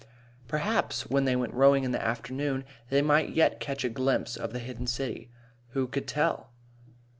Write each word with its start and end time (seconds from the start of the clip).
Perhaps 0.47 1.11
when 1.11 1.25
they 1.25 1.35
went 1.35 1.53
rowing 1.53 1.83
in 1.83 1.91
the 1.91 2.03
afternoon, 2.03 2.65
they 2.89 3.03
might 3.03 3.35
yet 3.35 3.59
catch 3.59 3.83
a 3.85 3.89
glimpse 3.89 4.35
of 4.35 4.51
the 4.51 4.57
hidden 4.57 4.87
city. 4.87 5.29
Who 5.73 5.85
could 5.85 6.07
tell? 6.07 6.49